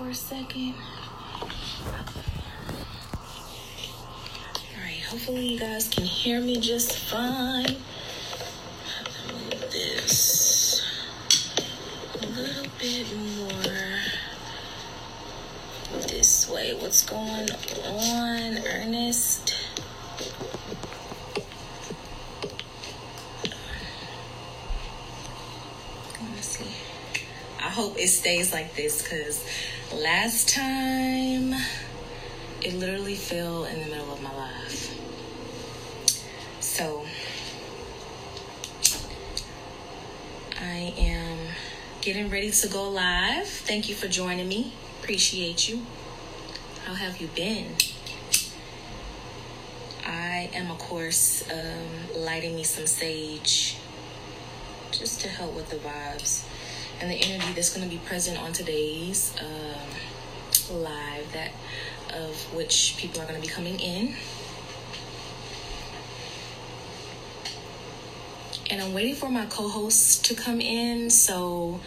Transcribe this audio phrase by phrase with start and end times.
[0.00, 0.74] for a second.
[4.74, 7.76] Alright, hopefully you guys can hear me just fine.
[9.70, 10.82] This
[12.14, 13.98] a little bit more
[16.08, 16.72] this way.
[16.74, 17.50] What's going
[17.84, 19.54] on, Ernest?
[27.62, 29.44] I hope it stays like this because
[29.94, 31.52] last time
[32.62, 34.96] it literally fell in the middle of my life.
[36.60, 37.04] So
[40.60, 41.38] I am
[42.02, 43.48] getting ready to go live.
[43.48, 44.74] Thank you for joining me.
[45.00, 45.84] Appreciate you.
[46.84, 47.74] How have you been?
[50.06, 53.76] I am, of course, um, lighting me some sage
[54.92, 56.44] just to help with the vibes
[57.00, 61.50] and the energy that's going to be present on today's um, live that
[62.14, 64.14] of which people are going to be coming in.
[68.70, 71.80] And i'm waiting for my co-hosts to come in so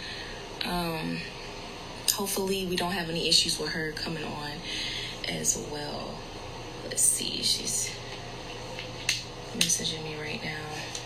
[0.65, 1.17] um,
[2.11, 4.51] hopefully we don't have any issues with her coming on
[5.29, 6.15] as well.
[6.85, 7.89] Let's see she's
[9.57, 11.02] messaging me right now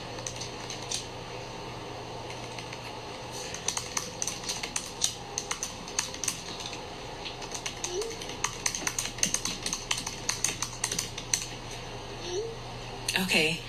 [13.38, 13.59] Okay,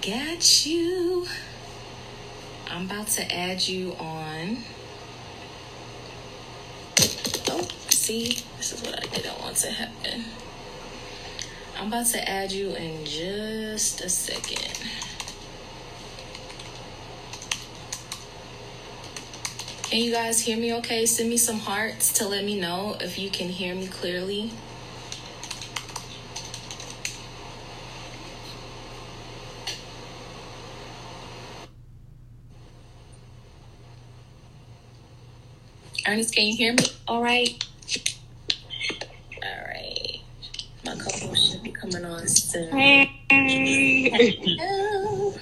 [0.00, 1.26] got you.
[2.70, 4.56] I'm about to add you on.
[7.50, 10.24] Oh, see, this is what I didn't want to happen.
[11.78, 14.80] I'm about to add you in just a second.
[19.90, 21.04] Can you guys hear me okay?
[21.04, 24.52] Send me some hearts to let me know if you can hear me clearly.
[36.12, 36.84] Ernest, can you hear me?
[37.08, 37.64] All right.
[39.42, 40.20] All right.
[40.84, 42.70] My co-host should be coming on soon.
[42.70, 43.10] Hey.
[43.30, 45.34] Hello.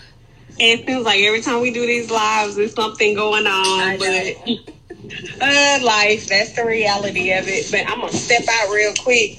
[0.60, 3.98] It feels like every time we do these lives, there's something going on.
[3.98, 4.36] But
[5.42, 7.66] uh, life, that's the reality of it.
[7.72, 9.38] But I'm gonna step out real quick,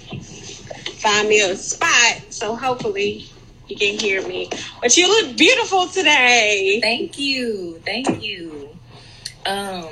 [0.99, 3.25] find me a spot, so hopefully
[3.69, 4.49] you can hear me.
[4.81, 6.79] But you look beautiful today.
[6.81, 7.79] Thank you.
[7.85, 8.60] Thank you.
[9.45, 9.87] Um,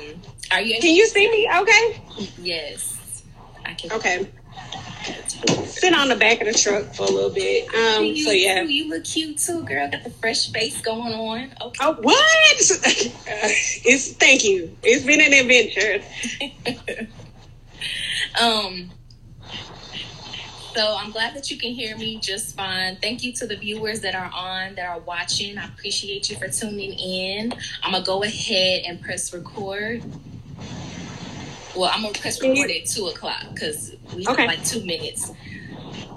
[0.50, 0.80] are you?
[0.80, 1.48] Can you see me?
[1.60, 2.02] Okay.
[2.40, 3.22] Yes,
[3.64, 3.92] I can.
[3.92, 4.28] Okay.
[5.64, 7.68] Sit on the back of the truck for a little bit.
[7.74, 8.04] Um.
[8.04, 8.62] You, So yeah.
[8.62, 9.90] you look cute too, girl.
[9.90, 11.52] Got the fresh face going on.
[11.60, 11.78] Okay.
[11.84, 12.16] Oh, what?
[13.82, 14.76] It's thank you.
[14.82, 17.08] It's been an adventure.
[18.40, 18.90] Um,
[20.74, 22.96] so I'm glad that you can hear me just fine.
[22.96, 25.58] Thank you to the viewers that are on, that are watching.
[25.58, 27.52] I appreciate you for tuning in.
[27.82, 30.02] I'm gonna go ahead and press record.
[31.76, 34.46] Well, I'm gonna press Can you- record at two o'clock because we have Okay.
[34.46, 35.30] like two minutes.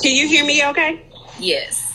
[0.02, 0.64] Can you hear me?
[0.66, 1.02] Okay.
[1.40, 1.93] Yes,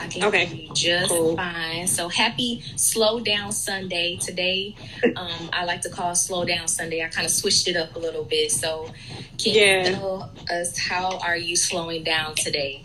[0.00, 0.46] I can Okay.
[0.46, 1.36] hear you just Cool.
[1.36, 1.86] fine.
[1.86, 4.74] So happy Slow Down Sunday today.
[5.16, 7.02] Um, I like to call Slow Down Sunday.
[7.04, 8.50] I kind of switched it up a little bit.
[8.52, 8.90] So
[9.38, 9.84] can Yeah.
[9.88, 12.84] you tell us how are you slowing down today?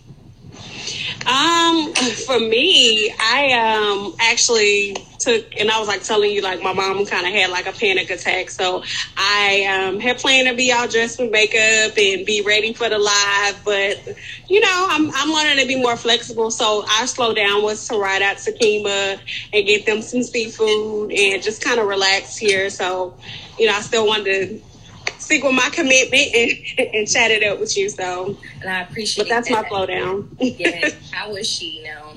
[1.26, 1.94] Um,
[2.26, 7.06] for me, I um actually took, and I was like telling you, like my mom
[7.06, 8.84] kind of had like a panic attack, so
[9.16, 12.98] I um had planned to be all dressed with makeup and be ready for the
[12.98, 14.18] live, but
[14.50, 17.98] you know, I'm I'm learning to be more flexible, so I slow down was to
[17.98, 19.18] ride out to Kima
[19.54, 22.70] and get them some seafood and just kind of relax here.
[22.70, 23.14] So,
[23.58, 24.73] you know, I still wanted to
[25.24, 27.90] stick with my commitment and, and chat it up with you.
[27.90, 29.30] So, And I appreciate it.
[29.30, 29.70] but that's my that.
[29.70, 30.36] slow down.
[30.40, 30.90] yeah.
[31.12, 32.14] How is she now?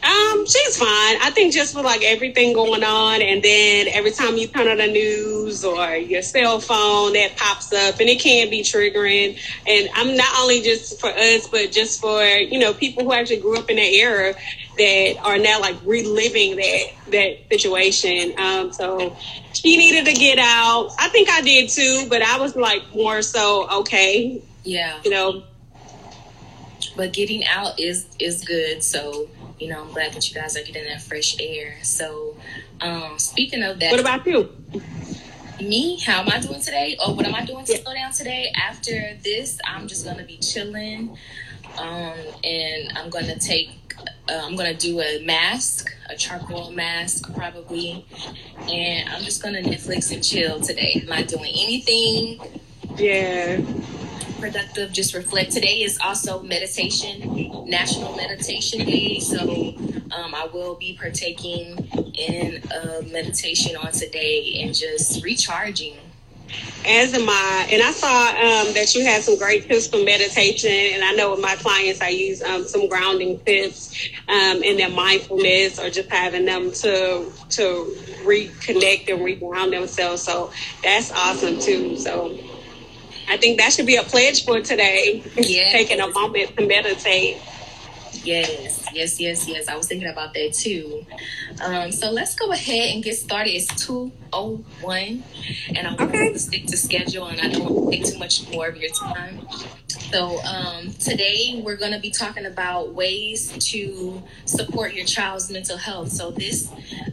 [0.00, 0.88] Um, she's fine.
[1.22, 4.76] I think just with like everything going on, and then every time you turn on
[4.78, 9.36] the news or your cell phone, that pops up, and it can be triggering.
[9.66, 13.38] And I'm not only just for us, but just for you know people who actually
[13.40, 14.34] grew up in that era
[14.78, 18.38] that are now like reliving that that situation.
[18.38, 19.16] Um, so
[19.52, 20.90] she needed to get out.
[20.98, 24.98] I think I did too, but I was like more so okay, Yeah.
[25.04, 25.42] you know.
[26.96, 28.82] But getting out is is good.
[28.82, 29.28] So
[29.58, 31.74] you know, I'm glad that you guys are getting that fresh air.
[31.82, 32.36] So,
[32.80, 34.48] um, speaking of that, What about you?
[35.60, 36.96] me, how am I doing today?
[37.04, 38.52] Or what am I doing to slow down today?
[38.54, 41.16] After this, I'm just gonna be chilling,
[41.76, 42.14] um,
[42.44, 43.87] and I'm gonna take,
[44.28, 48.06] uh, I'm gonna do a mask, a charcoal mask probably,
[48.70, 51.00] and I'm just gonna Netflix and chill today.
[51.02, 52.40] I'm not doing anything
[52.96, 53.60] Yeah.
[54.40, 55.50] Productive, just reflect.
[55.50, 59.18] Today is also meditation, National Meditation Day.
[59.18, 59.40] So
[60.12, 61.76] um, I will be partaking
[62.14, 65.96] in a meditation on today and just recharging
[66.86, 67.68] as am I.
[67.70, 70.70] And I saw um, that you had some great tips for meditation.
[70.70, 74.90] And I know with my clients, I use um, some grounding tips um, in their
[74.90, 80.22] mindfulness or just having them to to reconnect and reground themselves.
[80.22, 80.50] So
[80.82, 81.96] that's awesome too.
[81.96, 82.38] So
[83.28, 85.22] I think that should be a pledge for today.
[85.36, 85.70] Yeah.
[85.70, 87.38] Taking a moment to meditate.
[88.24, 89.68] Yes, yes, yes, yes.
[89.68, 91.06] I was thinking about that too.
[91.64, 93.50] Um, so let's go ahead and get started.
[93.50, 95.22] It's 201
[95.74, 96.06] and I'm okay.
[96.06, 98.76] going to stick to schedule and I don't want to take too much more of
[98.76, 99.46] your time.
[100.10, 105.76] So um, today we're going to be talking about ways to support your child's mental
[105.76, 106.10] health.
[106.10, 106.70] So this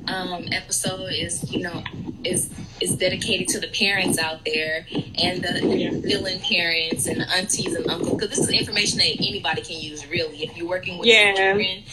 [0.07, 1.83] um, episode is, you know,
[2.23, 2.49] is
[2.81, 4.85] is dedicated to the parents out there
[5.17, 9.61] and the feeling parents and the aunties and uncles because this is information that anybody
[9.61, 10.07] can use.
[10.07, 11.33] Really, if you're working with yeah.
[11.65, 11.83] Children,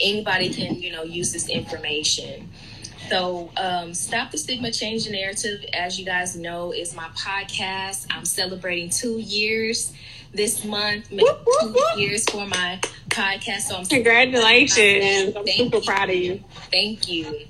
[0.00, 2.48] anybody can you know use this information.
[3.08, 8.06] So, um, Stop the Stigma, Change the Narrative, as you guys know, is my podcast.
[8.10, 9.92] I'm celebrating two years
[10.32, 12.80] this month, whoop, whoop, two years for my
[13.10, 13.62] podcast.
[13.62, 15.36] So, I'm congratulations!
[15.36, 15.82] I'm super you.
[15.82, 16.44] proud of you.
[16.70, 17.46] Thank you.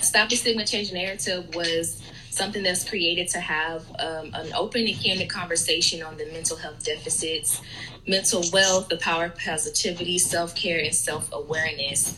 [0.00, 4.86] Stop the Stigma, Change the Narrative was something that's created to have um, an open
[4.86, 7.60] and candid conversation on the mental health deficits,
[8.08, 12.16] mental wealth, the power of positivity, self care, and self awareness.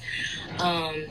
[0.59, 1.05] Um,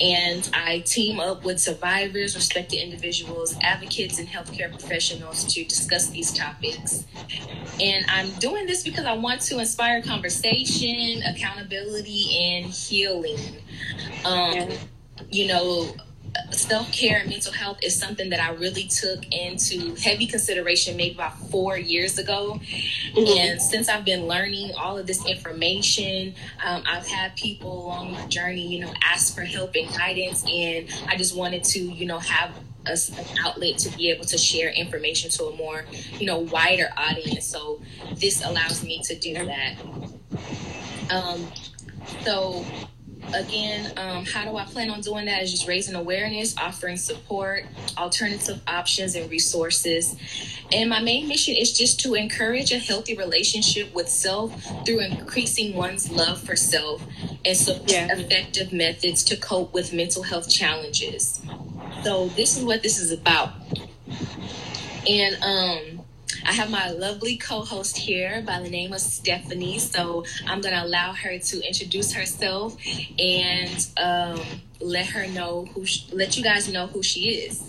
[0.00, 6.34] and I team up with survivors, respected individuals, advocates, and healthcare professionals to discuss these
[6.34, 7.04] topics.
[7.80, 13.38] And I'm doing this because I want to inspire conversation, accountability, and healing.
[14.24, 14.68] Um,
[15.30, 15.94] you know,
[16.50, 21.14] self care and mental health is something that I really took into heavy consideration maybe
[21.14, 22.60] about four years ago.
[23.14, 23.38] Mm-hmm.
[23.38, 26.34] And since I've been learning all of this information,
[26.64, 30.44] um, I've had people along my journey, you know, ask for help and guidance.
[30.48, 32.52] And I just wanted to, you know, have
[32.86, 35.84] a, an outlet to be able to share information to a more,
[36.18, 37.46] you know, wider audience.
[37.46, 37.80] So
[38.14, 39.74] this allows me to do that.
[41.10, 41.46] Um,
[42.24, 42.64] so
[43.34, 45.42] again, um, how do I plan on doing that?
[45.42, 47.64] Is just raising awareness, offering support,
[47.96, 50.16] alternative options, and resources.
[50.72, 54.52] And my main mission is just to encourage a healthy relationship with self
[54.84, 57.02] through increasing one's love for self
[57.44, 58.08] and some yeah.
[58.10, 61.40] effective methods to cope with mental health challenges.
[62.02, 63.52] So this is what this is about.
[65.08, 65.95] And um,
[66.46, 69.80] I have my lovely co-host here by the name of Stephanie.
[69.80, 72.76] So I'm going to allow her to introduce herself
[73.18, 74.40] and um,
[74.80, 77.64] let her know who, let you guys know who she is.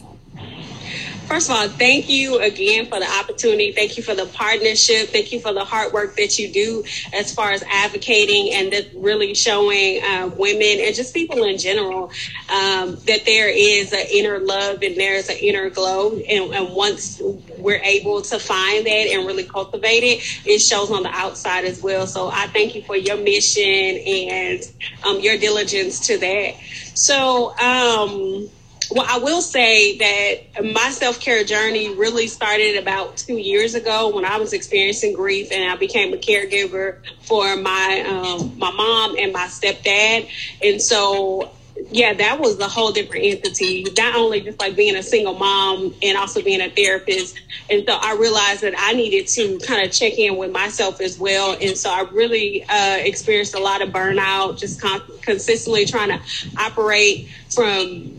[1.28, 3.74] First of all, thank you again for the opportunity.
[3.74, 5.10] Thank you for the partnership.
[5.10, 9.34] Thank you for the hard work that you do as far as advocating and really
[9.36, 12.12] showing uh, women and just people in general
[12.50, 16.14] um, that there is an inner love and there's an inner glow.
[16.18, 17.22] And, and, once
[17.58, 21.82] we're able to find that and really cultivate it, it shows on the outside as
[21.82, 22.08] well.
[22.08, 24.62] So I thank you for your mission and
[25.04, 26.56] um, your diligence to that.
[26.94, 28.50] So, um,
[28.92, 34.14] well, I will say that my self care journey really started about two years ago
[34.14, 39.16] when I was experiencing grief, and I became a caregiver for my um, my mom
[39.18, 40.30] and my stepdad.
[40.64, 41.52] And so,
[41.92, 43.86] yeah, that was a whole different entity.
[43.98, 47.40] Not only just like being a single mom and also being a therapist.
[47.70, 51.20] And so I realized that I needed to kind of check in with myself as
[51.20, 51.58] well.
[51.62, 56.22] And so I really uh, experienced a lot of burnout, just con- consistently trying to
[56.58, 58.17] operate from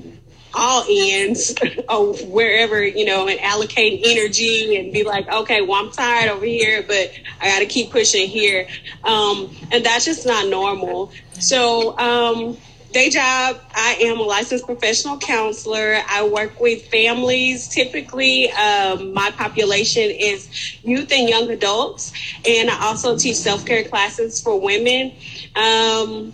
[0.55, 1.55] all ends
[1.89, 6.45] or wherever, you know, and allocate energy and be like, okay, well, I'm tired over
[6.45, 8.67] here, but I got to keep pushing here.
[9.05, 11.13] Um, and that's just not normal.
[11.35, 12.57] So, um,
[12.93, 15.99] day job, I am a licensed professional counselor.
[16.09, 17.69] I work with families.
[17.69, 22.13] Typically, um, my population is youth and young adults,
[22.47, 25.13] and I also teach self care classes for women.
[25.55, 26.33] Um,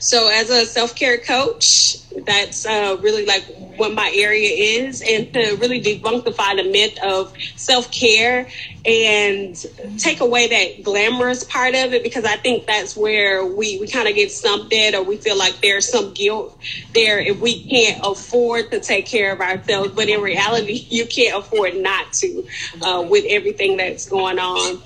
[0.00, 3.44] so, as a self care coach, that's uh, really like
[3.76, 8.48] what my area is, and to really debunkify the myth of self care
[8.84, 9.66] and
[9.98, 14.08] take away that glamorous part of it, because I think that's where we, we kind
[14.08, 14.30] of get
[14.72, 16.58] at, or we feel like there's some guilt
[16.94, 19.92] there if we can't afford to take care of ourselves.
[19.92, 22.46] But in reality, you can't afford not to
[22.82, 24.76] uh, with everything that's going on.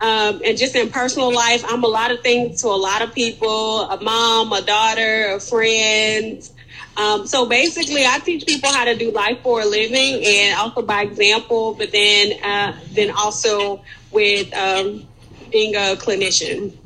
[0.00, 3.12] Um, and just in personal life, I'm a lot of things to a lot of
[3.14, 6.48] people a mom, a daughter, a friend.
[7.00, 10.82] Um, so basically, I teach people how to do life for a living, and also
[10.82, 11.74] by example.
[11.74, 15.08] But then, uh, then also with um,
[15.50, 16.76] being a clinician.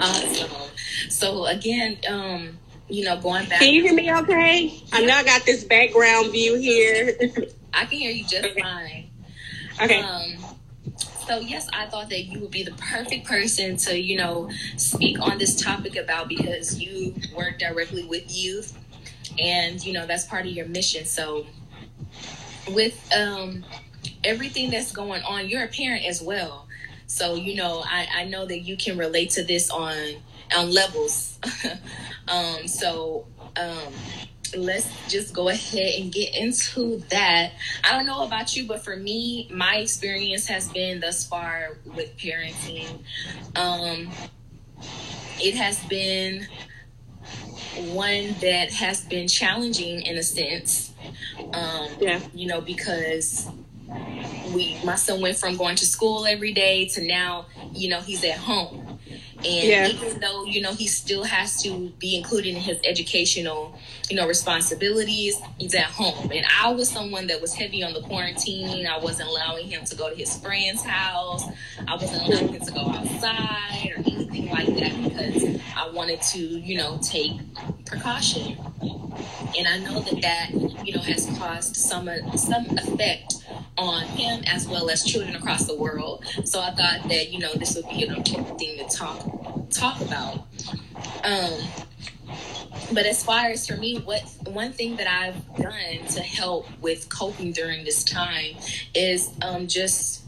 [0.00, 0.50] Awesome.
[1.08, 3.60] So again, um, you know, going back.
[3.60, 4.12] Can you hear me?
[4.12, 4.82] Okay.
[4.92, 7.16] I know I got this background view here.
[7.72, 9.10] I can hear you just fine.
[9.80, 10.00] Okay.
[10.00, 10.53] Um,
[11.26, 15.20] so yes, I thought that you would be the perfect person to, you know, speak
[15.20, 18.76] on this topic about because you work directly with youth,
[19.38, 21.04] and you know that's part of your mission.
[21.04, 21.46] So,
[22.70, 23.64] with um,
[24.22, 26.66] everything that's going on, you're a parent as well.
[27.06, 29.96] So you know, I, I know that you can relate to this on
[30.54, 31.38] on levels.
[32.28, 33.26] um, so
[33.56, 33.92] um,
[34.56, 37.52] let's just go ahead and get into that.
[37.82, 42.16] I don't know about you, but for me, my experience has been thus far with
[42.16, 43.00] parenting.
[43.56, 44.10] Um,
[45.40, 46.46] it has been
[47.92, 50.92] one that has been challenging in a sense.
[51.52, 52.20] Um, yeah.
[52.32, 53.48] You know, because
[54.54, 58.24] we my son went from going to school every day to now, you know, he's
[58.24, 58.93] at home.
[59.46, 59.86] And yeah.
[59.88, 64.26] even though, you know, he still has to be included in his educational, you know,
[64.26, 66.30] responsibilities, he's at home.
[66.32, 68.86] And I was someone that was heavy on the quarantine.
[68.86, 71.44] I wasn't allowing him to go to his friend's house.
[71.86, 75.43] I wasn't allowing him to go outside or anything like that because
[75.94, 77.32] wanted to, you know, take
[77.86, 78.58] precaution.
[79.56, 80.50] And I know that that,
[80.84, 83.34] you know, has caused some some effect
[83.76, 86.24] on him as well as children across the world.
[86.44, 90.00] So I thought that, you know, this would be an important thing to talk talk
[90.00, 90.46] about.
[91.24, 91.52] Um,
[92.92, 97.08] but as far as for me, what one thing that I've done to help with
[97.08, 98.56] coping during this time
[98.94, 100.24] is um, just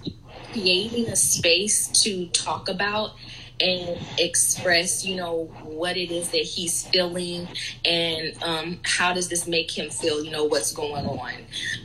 [0.52, 3.14] creating a space to talk about
[3.60, 7.48] and express, you know, what it is that he's feeling
[7.84, 11.32] and um, how does this make him feel, you know, what's going on.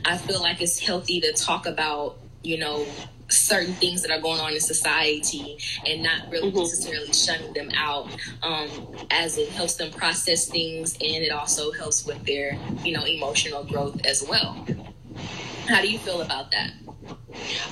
[0.04, 2.86] I feel like it's healthy to talk about, you know,
[3.32, 6.58] certain things that are going on in society and not really mm-hmm.
[6.58, 8.08] necessarily shutting them out
[8.42, 8.68] um,
[9.10, 13.64] as it helps them process things and it also helps with their you know emotional
[13.64, 14.66] growth as well
[15.66, 16.72] how do you feel about that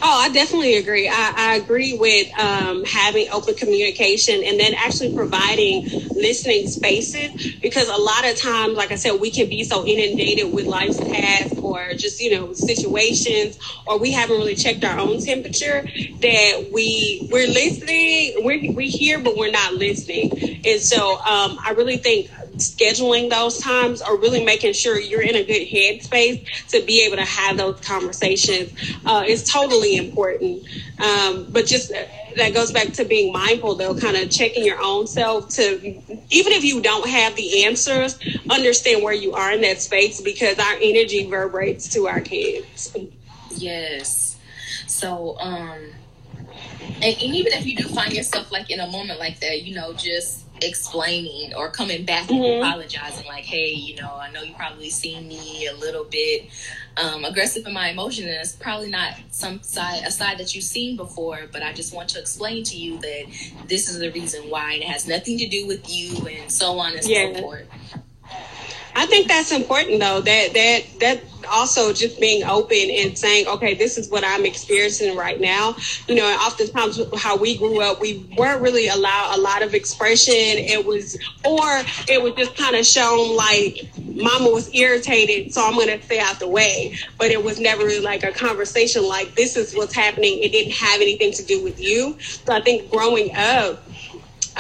[0.02, 1.08] Oh, I definitely agree.
[1.08, 7.88] I, I agree with um, having open communication and then actually providing listening spaces because
[7.88, 11.58] a lot of times, like I said, we can be so inundated with life's tasks
[11.58, 17.28] or just, you know, situations or we haven't really checked our own temperature that we,
[17.30, 20.62] we're listening, we're, we hear, but we're not listening.
[20.64, 25.36] And so um, I really think scheduling those times or really making sure you're in
[25.36, 28.72] a good headspace to be able to have those conversations
[29.06, 30.62] uh, is totally important.
[31.00, 32.04] Um, but just uh,
[32.36, 35.80] that goes back to being mindful though, kind of checking your own self to,
[36.30, 40.58] even if you don't have the answers, understand where you are in that space because
[40.58, 42.96] our energy vibrates to our kids.
[43.50, 44.38] Yes.
[44.86, 45.78] So, um,
[47.02, 49.74] and, and even if you do find yourself like in a moment like that, you
[49.74, 52.42] know, just explaining or coming back mm-hmm.
[52.42, 56.48] and apologizing like hey you know i know you probably seen me a little bit
[56.96, 60.64] um, aggressive in my emotion and it's probably not some side a side that you've
[60.64, 63.24] seen before but i just want to explain to you that
[63.66, 66.78] this is the reason why and it has nothing to do with you and so
[66.78, 67.32] on and yeah.
[67.32, 67.66] so forth
[68.94, 70.20] I think that's important though.
[70.20, 75.16] That that that also just being open and saying, okay, this is what I'm experiencing
[75.16, 75.76] right now.
[76.06, 80.34] You know, oftentimes how we grew up, we weren't really allowed a lot of expression.
[80.34, 85.74] It was, or it was just kind of shown like mama was irritated, so I'm
[85.74, 86.96] going to stay out the way.
[87.18, 90.42] But it was never really like a conversation like this is what's happening.
[90.42, 92.16] It didn't have anything to do with you.
[92.20, 93.82] So I think growing up,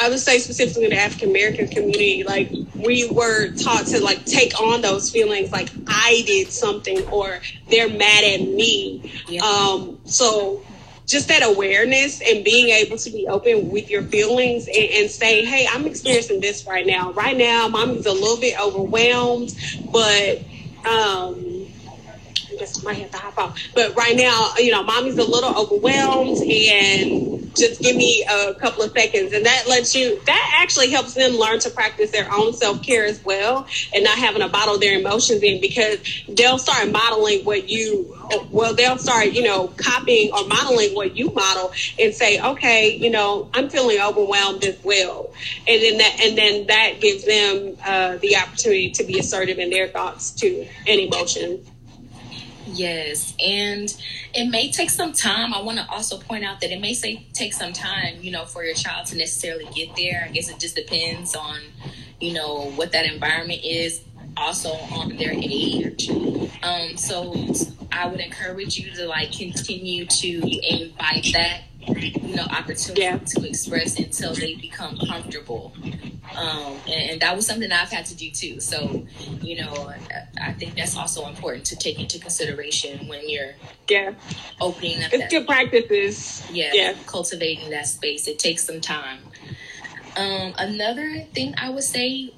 [0.00, 4.24] I would say specifically in the African American community, like we were taught to like
[4.24, 9.12] take on those feelings, like I did something or they're mad at me.
[9.28, 9.42] Yeah.
[9.42, 10.62] Um, so
[11.06, 15.44] just that awareness and being able to be open with your feelings and, and say,
[15.44, 17.12] hey, I'm experiencing this right now.
[17.12, 19.54] Right now, mommy's a little bit overwhelmed,
[19.92, 20.40] but
[20.88, 21.49] um,
[22.60, 23.58] just might have to hop off.
[23.74, 28.82] But right now, you know, mommy's a little overwhelmed and just give me a couple
[28.82, 29.32] of seconds.
[29.32, 33.04] And that lets you, that actually helps them learn to practice their own self care
[33.04, 35.98] as well and not having to bottle their emotions in because
[36.28, 38.16] they'll start modeling what you,
[38.50, 43.10] well, they'll start, you know, copying or modeling what you model and say, okay, you
[43.10, 45.32] know, I'm feeling overwhelmed as well.
[45.66, 49.70] And then that, and then that gives them uh, the opportunity to be assertive in
[49.70, 51.69] their thoughts too and emotions.
[52.72, 53.34] Yes.
[53.44, 53.94] And,
[54.34, 55.52] it may take some time.
[55.52, 58.44] I want to also point out that it may say take some time, you know,
[58.44, 60.24] for your child to necessarily get there.
[60.26, 61.60] I guess it just depends on,
[62.20, 64.02] you know, what that environment is.
[64.36, 66.08] also on their age.
[66.62, 67.34] Um, so
[67.90, 73.18] I would encourage you to like continue to invite that you know opportunity yeah.
[73.18, 75.74] to express until they become comfortable
[76.36, 78.60] um, and, and, that was something I've had to do too.
[78.60, 79.06] So,
[79.42, 79.92] you know,
[80.40, 83.54] I think that's also important to take into consideration when you're
[83.88, 84.14] yeah
[84.60, 85.12] opening up.
[85.12, 86.46] It's that, good practices.
[86.52, 88.28] Yeah, yeah, cultivating that space.
[88.28, 89.18] It takes some time.
[90.16, 92.32] Um, another thing I would say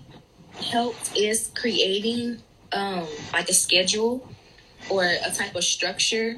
[0.54, 4.28] helped is creating um, like a schedule
[4.90, 6.37] or a type of structure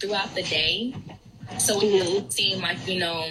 [0.00, 0.94] throughout the day.
[1.58, 3.28] So it doesn't seem like you know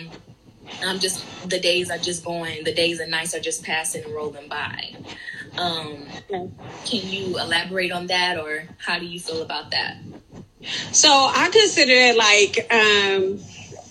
[0.83, 4.13] I'm just the days are just going, the days and nights are just passing and
[4.13, 4.95] rolling by.
[5.57, 6.49] Um, can
[6.85, 9.97] you elaborate on that, or how do you feel about that?
[10.91, 13.39] So I consider it like um,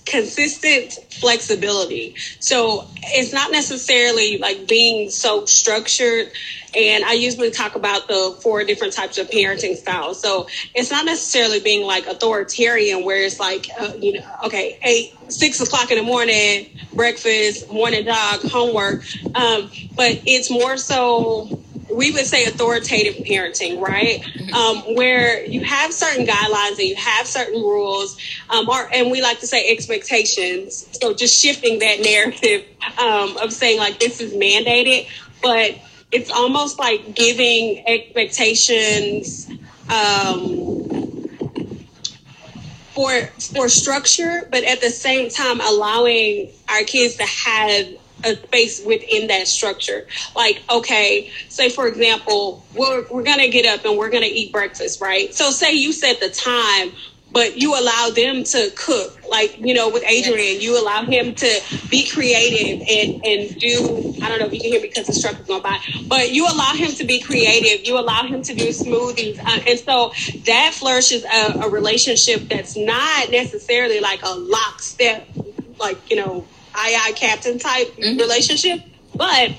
[0.04, 2.14] consistent flexibility.
[2.40, 6.30] So it's not necessarily like being so structured.
[6.74, 10.20] And I usually talk about the four different types of parenting styles.
[10.20, 15.14] So it's not necessarily being like authoritarian, where it's like, uh, you know, okay, eight,
[15.28, 19.04] six o'clock in the morning, breakfast, morning dog, homework.
[19.34, 21.61] Um, but it's more so
[21.92, 24.20] we would say authoritative parenting, right?
[24.20, 24.54] Mm-hmm.
[24.54, 28.18] Um, where you have certain guidelines and you have certain rules,
[28.50, 30.88] um, or, and we like to say expectations.
[31.00, 32.64] So just shifting that narrative
[32.98, 35.08] um, of saying like this is mandated,
[35.42, 35.78] but
[36.10, 39.50] it's almost like giving expectations
[39.88, 40.82] um,
[42.92, 47.86] for for structure, but at the same time allowing our kids to have
[48.24, 50.06] a space within that structure.
[50.34, 55.00] Like, okay, say for example, we're we're gonna get up and we're gonna eat breakfast,
[55.00, 55.34] right?
[55.34, 56.92] So say you set the time
[57.32, 59.18] but you allow them to cook.
[59.28, 61.60] Like, you know, with Adrian, you allow him to
[61.90, 65.40] be creative and, and do, I don't know if you can hear because the truck
[65.40, 67.86] is going by, but you allow him to be creative.
[67.86, 69.38] You allow him to do smoothies.
[69.38, 70.12] Uh, and so
[70.44, 75.26] that flourishes a, a relationship that's not necessarily like a lockstep,
[75.78, 78.18] like, you know, aye aye captain type mm-hmm.
[78.18, 78.80] relationship,
[79.14, 79.52] but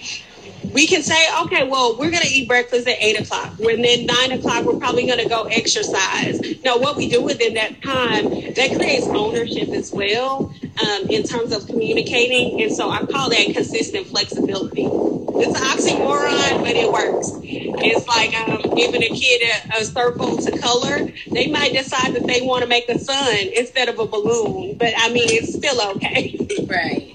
[0.72, 3.54] we can say, okay, well, we're going to eat breakfast at eight o'clock.
[3.60, 6.40] When then nine o'clock, we're probably going to go exercise.
[6.64, 11.52] Now, what we do within that time, that creates ownership as well um, in terms
[11.52, 12.62] of communicating.
[12.62, 14.88] And so I call that consistent flexibility.
[15.36, 17.32] It's an oxymoron, but it works.
[17.44, 21.12] It's like um, giving a kid a, a circle to color.
[21.32, 24.94] They might decide that they want to make a sun instead of a balloon, but
[24.96, 26.38] I mean, it's still okay.
[26.68, 27.13] Right.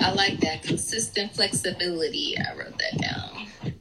[0.00, 2.36] I like that consistent flexibility.
[2.38, 3.72] I wrote that down.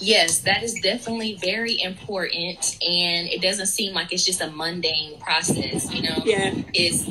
[0.00, 5.18] Yes, that is definitely very important, and it doesn't seem like it's just a mundane
[5.18, 5.92] process.
[5.92, 7.04] You know, yeah, it's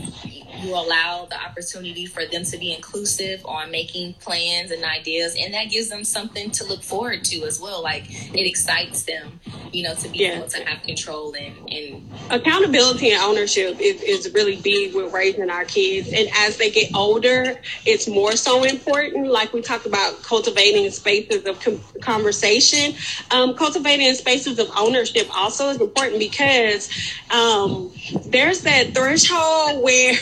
[0.59, 5.53] you allow the opportunity for them to be inclusive on making plans and ideas and
[5.53, 7.81] that gives them something to look forward to as well.
[7.81, 9.39] Like it excites them
[9.71, 10.37] you know to be yeah.
[10.37, 15.49] able to have control and, and accountability and ownership is, is really big with raising
[15.49, 16.11] our kids.
[16.13, 19.27] And as they get older it's more so important.
[19.27, 22.95] Like we talked about cultivating spaces of com- conversation.
[23.31, 26.89] Um, cultivating spaces of ownership also is important because
[27.31, 27.91] um,
[28.25, 30.15] there's that threshold where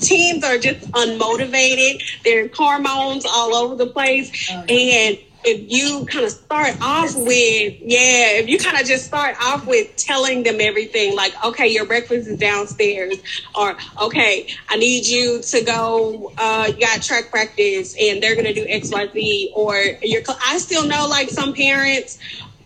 [0.00, 2.02] teens are just unmotivated.
[2.24, 4.50] There's hormones all over the place.
[4.50, 9.06] Oh, and if you kind of start off with, yeah, if you kind of just
[9.06, 13.16] start off with telling them everything, like, okay, your breakfast is downstairs,
[13.54, 18.52] or okay, I need you to go, uh, you got track practice, and they're gonna
[18.52, 20.22] do X, Y, Z, or you're.
[20.46, 22.18] I still know like some parents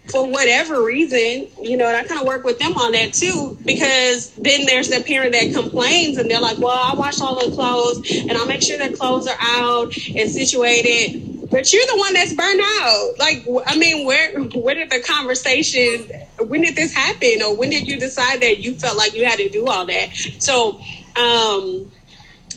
[0.08, 3.58] for whatever reason, you know, and I kind of work with them on that too,
[3.64, 7.54] because then there's the parent that complains and they're like, well, I wash all the
[7.54, 11.48] clothes and I'll make sure that clothes are out and situated.
[11.50, 13.12] But you're the one that's burned out.
[13.18, 16.08] Like, I mean, where, where did the conversation,
[16.48, 17.42] when did this happen?
[17.42, 20.10] Or when did you decide that you felt like you had to do all that?
[20.38, 20.80] So,
[21.16, 21.90] um,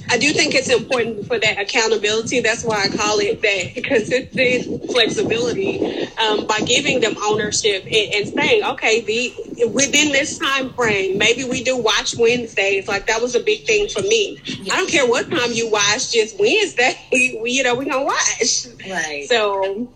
[0.10, 2.40] I do think it's important for that accountability.
[2.40, 8.28] That's why I call it that consistent flexibility um, by giving them ownership and, and,
[8.30, 12.88] saying, okay, the within this time frame, maybe we do watch Wednesdays.
[12.88, 14.40] Like that was a big thing for me.
[14.46, 14.74] Yeah.
[14.74, 16.96] I don't care what time you watch, just Wednesday.
[17.42, 18.68] We, you know, we gonna watch.
[18.90, 19.26] Right.
[19.28, 19.88] So.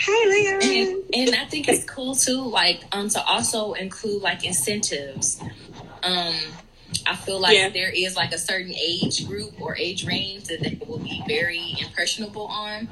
[0.00, 0.58] Hi.
[0.62, 5.42] And, and I think it's cool too, like um, to also include like incentives.
[6.02, 6.34] Um,
[7.06, 7.68] I feel like yeah.
[7.70, 11.76] there is like a certain age group or age range that they will be very
[11.80, 12.88] impressionable on.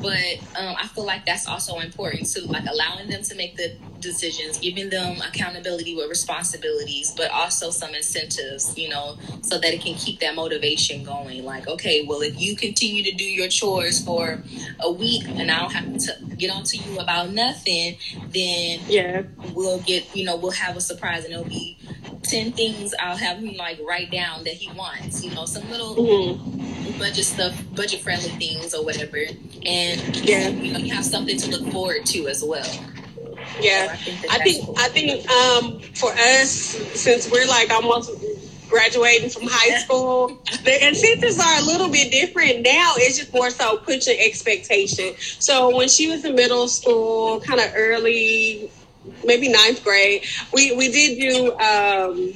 [0.00, 3.76] But um, I feel like that's also important too, like allowing them to make the
[4.00, 9.80] decisions, giving them accountability with responsibilities, but also some incentives, you know, so that it
[9.80, 11.44] can keep that motivation going.
[11.44, 14.42] Like, okay, well, if you continue to do your chores for
[14.80, 17.96] a week and I don't have to get on to you about nothing,
[18.30, 21.76] then yeah, we'll get, you know, we'll have a surprise and it'll be
[22.22, 25.94] 10 things I'll have him like write down that he wants, you know, some little
[25.96, 26.87] mm-hmm.
[26.98, 29.18] Budget stuff, budget friendly things or whatever.
[29.64, 32.66] And yeah, you know, you have something to look forward to as well.
[33.60, 38.10] Yeah, so I think I think, I think um, for us, since we're like almost
[38.68, 42.92] graduating from high school, the incentives are a little bit different now.
[42.96, 45.14] It's just more so pushing expectation.
[45.18, 48.70] So when she was in middle school, kind of early,
[49.24, 51.58] maybe ninth grade, we we did do.
[51.58, 52.34] Um,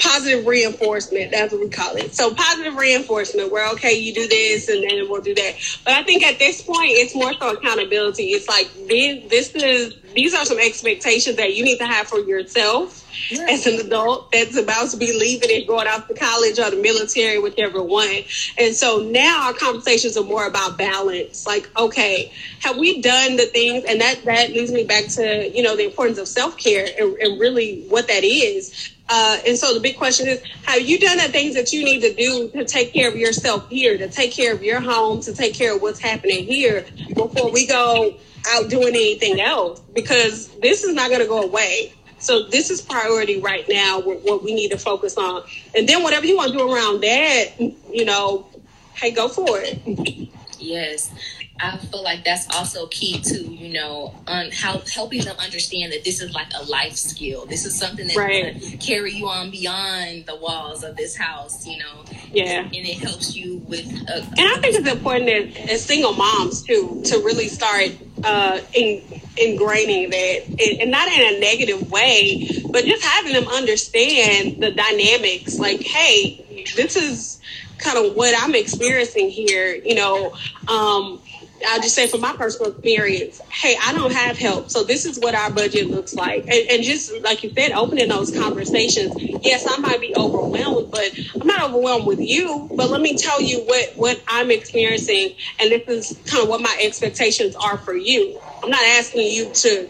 [0.00, 1.30] positive reinforcement.
[1.30, 2.14] That's what we call it.
[2.14, 5.54] So positive reinforcement, where okay, you do this and then we'll do that.
[5.84, 8.24] But I think at this point, it's more so accountability.
[8.28, 12.20] It's like this, this is these are some expectations that you need to have for
[12.20, 13.46] yourself yeah.
[13.50, 16.80] as an adult that's about to be leaving and going off to college or the
[16.80, 18.22] military, whichever one.
[18.58, 21.46] And so now our conversations are more about balance.
[21.46, 23.84] Like, okay, have we done the things?
[23.84, 27.14] And that that leads me back to you know the importance of self care and,
[27.16, 31.18] and really what that is uh, and so the big question is, have you done
[31.18, 34.32] the things that you need to do to take care of yourself here, to take
[34.32, 38.16] care of your home, to take care of what's happening here before we go
[38.48, 39.80] out doing anything else?
[39.94, 41.92] Because this is not going to go away.
[42.18, 45.44] So this is priority right now, what we need to focus on.
[45.76, 48.46] And then whatever you want to do around that, you know,
[48.94, 50.30] hey, go for it.
[50.58, 51.12] Yes.
[51.58, 56.04] I feel like that's also key to you know on how helping them understand that
[56.04, 57.46] this is like a life skill.
[57.46, 58.80] This is something that right.
[58.80, 61.66] carry you on beyond the walls of this house.
[61.66, 63.86] You know, yeah, and it helps you with.
[64.08, 67.90] A, and I think it's important as, as single moms too to really start
[68.24, 69.00] uh, in,
[69.36, 75.58] ingraining that, and not in a negative way, but just having them understand the dynamics.
[75.58, 77.40] Like, hey, this is
[77.78, 79.74] kind of what I'm experiencing here.
[79.74, 80.36] You know.
[80.68, 81.20] Um,
[81.68, 84.70] I'll just say from my personal experience, hey, I don't have help.
[84.70, 86.42] So this is what our budget looks like.
[86.42, 89.14] And, and, just like you said, opening those conversations.
[89.42, 92.68] Yes, I might be overwhelmed, but I'm not overwhelmed with you.
[92.74, 95.34] But let me tell you what, what I'm experiencing.
[95.58, 98.40] And this is kind of what my expectations are for you.
[98.62, 99.88] I'm not asking you to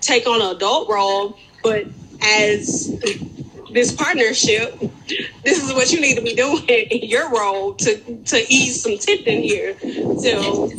[0.00, 1.86] take on an adult role, but
[2.22, 2.88] as
[3.72, 4.78] this partnership,
[5.44, 8.98] this is what you need to be doing in your role to to ease some
[8.98, 9.78] tension here.
[10.18, 10.70] So,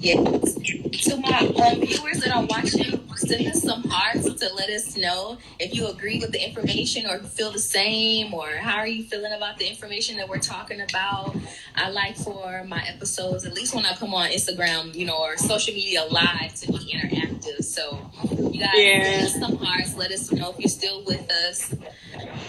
[0.00, 0.85] yes.
[1.02, 5.38] To my um, viewers that are watching, send us some hearts to let us know
[5.58, 9.32] if you agree with the information or feel the same, or how are you feeling
[9.32, 11.36] about the information that we're talking about.
[11.74, 15.36] I like for my episodes, at least when I come on Instagram, you know, or
[15.36, 17.62] social media live, to be interactive.
[17.64, 19.02] So, you guys, yeah.
[19.04, 19.96] send us some hearts.
[19.96, 21.74] Let us know if you're still with us.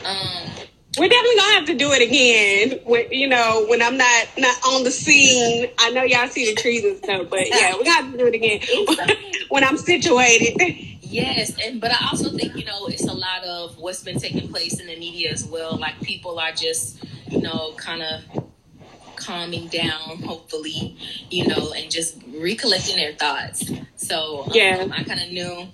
[0.05, 0.49] Um,
[0.97, 2.79] we're definitely gonna have to do it again.
[2.85, 5.69] When you know, when I'm not not on the scene.
[5.79, 8.35] I know y'all see the trees and stuff, but yeah, we got to do it
[8.35, 8.61] again
[9.49, 10.55] when I'm situated.
[11.01, 14.49] Yes, and but I also think you know it's a lot of what's been taking
[14.49, 15.77] place in the media as well.
[15.77, 18.47] Like people are just you know kind of
[19.15, 20.95] calming down, hopefully,
[21.29, 23.69] you know, and just recollecting their thoughts.
[23.95, 25.67] So um, yeah, I kind of knew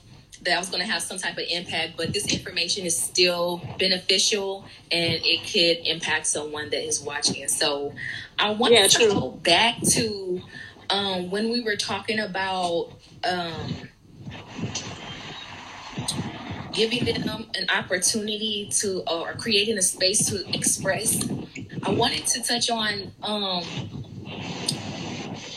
[0.44, 3.62] that I was going to have some type of impact, but this information is still
[3.80, 7.48] beneficial and it could impact someone that is watching.
[7.48, 7.94] So
[8.38, 9.10] I want yeah, to true.
[9.10, 10.42] go back to
[10.90, 12.92] um, when we were talking about
[13.24, 13.90] um,
[16.74, 21.24] giving them an opportunity to or creating a space to express.
[21.84, 23.64] I wanted to touch on um,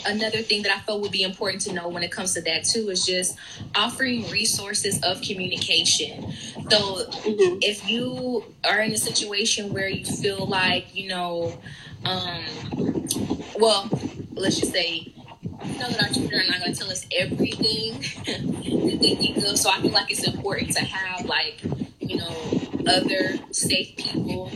[0.07, 2.65] another thing that I felt would be important to know when it comes to that
[2.65, 3.37] too is just
[3.75, 6.33] offering resources of communication.
[6.71, 7.59] So mm-hmm.
[7.63, 11.59] if you are in a situation where you feel like, you know,
[12.05, 12.45] um,
[13.59, 13.91] well,
[14.33, 15.13] let's just say
[15.65, 17.95] you know that our children are not going to tell us everything
[18.27, 19.59] that they think of.
[19.59, 21.63] So I feel like it's important to have like,
[22.01, 24.51] you know, other safe people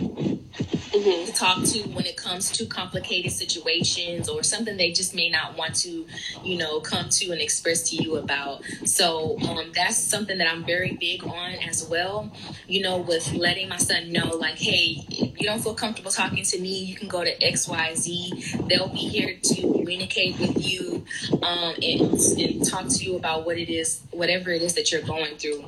[0.92, 1.26] mm-hmm.
[1.26, 5.56] to talk to when it comes to complicated situations or something they just may not
[5.56, 6.06] want to,
[6.42, 8.62] you know, come to and express to you about.
[8.84, 12.30] So um, that's something that I'm very big on as well.
[12.66, 16.44] You know, with letting my son know, like, hey, if you don't feel comfortable talking
[16.44, 18.56] to me, you can go to X Y Z.
[18.68, 21.04] They'll be here to communicate with you
[21.42, 25.02] um, and, and talk to you about what it is, whatever it is that you're
[25.02, 25.64] going through,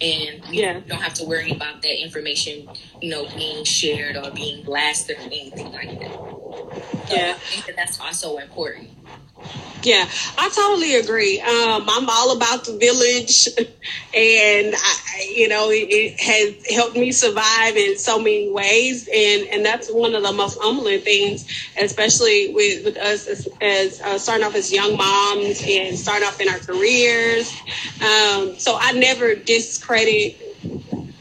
[0.00, 0.80] and you yeah.
[0.86, 2.68] don't have to worry about that information,
[3.00, 6.12] you know, being shared or being blasted or anything like that.
[6.12, 8.90] So yeah, I think that that's also important.
[9.82, 11.40] Yeah, I totally agree.
[11.42, 13.48] Um, I'm all about the village,
[14.14, 19.46] and I, you know, it, it, has helped me survive in so many ways, and
[19.48, 21.46] and that's one of the most humbling things,
[21.78, 26.40] especially with, with us as, as uh, starting off as young moms and starting off
[26.40, 27.52] in our careers.
[28.00, 30.43] Um, so I never discredit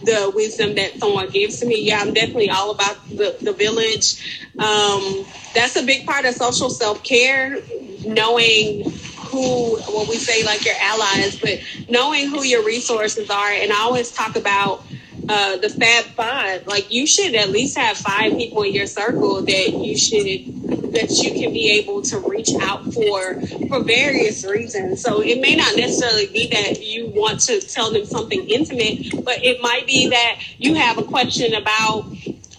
[0.06, 1.82] the wisdom that someone gives to me.
[1.82, 4.50] Yeah, I'm definitely all about the, the village.
[4.60, 7.62] Um, that's a big part of social self care,
[8.06, 8.90] knowing
[9.34, 13.50] who, what we say like your allies, but knowing who your resources are.
[13.52, 14.84] And I always talk about
[15.30, 16.68] uh, the Fab Five.
[16.68, 21.10] Like you should at least have five people in your circle that you should that
[21.10, 25.02] you can be able to reach out for for various reasons.
[25.02, 29.44] So it may not necessarily be that you want to tell them something intimate, but
[29.44, 32.06] it might be that you have a question about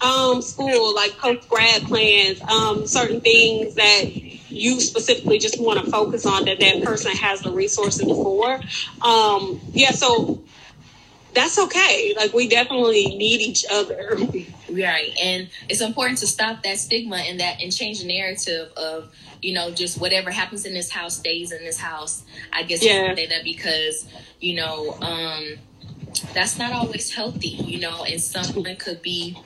[0.01, 4.05] um, school, like post grad plans, um, certain things that
[4.55, 8.59] you specifically just want to focus on that that person has the resources for.
[9.01, 10.43] Um, yeah, so
[11.35, 12.13] that's okay.
[12.17, 14.17] Like we definitely need each other.
[14.69, 15.11] Right.
[15.21, 19.53] And it's important to stop that stigma and that and change the narrative of, you
[19.53, 22.23] know, just whatever happens in this house stays in this house.
[22.51, 23.13] I guess yeah.
[23.13, 24.07] say that because,
[24.39, 25.57] you know, um,
[26.33, 29.37] that's not always healthy, you know, and someone could be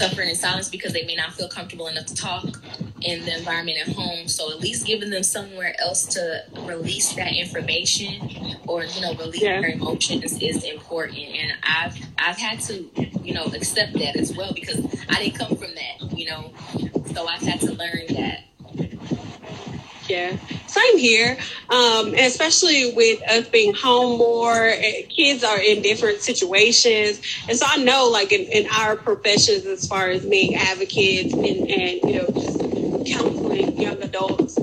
[0.00, 2.44] suffering in silence because they may not feel comfortable enough to talk
[3.02, 4.28] in the environment at home.
[4.28, 9.42] So at least giving them somewhere else to release that information or you know release
[9.42, 9.60] yeah.
[9.60, 11.18] their emotions is important.
[11.18, 12.88] And I've I've had to
[13.22, 16.18] you know accept that as well because I didn't come from that.
[16.18, 16.52] You know,
[17.14, 18.44] so I've had to learn that.
[20.10, 21.38] Yeah, same here.
[21.68, 27.64] Um, especially with us being home more, eh, kids are in different situations, and so
[27.68, 32.18] I know, like in, in our professions, as far as being advocates and, and you
[32.18, 32.58] know, just
[33.06, 34.58] counseling young adults.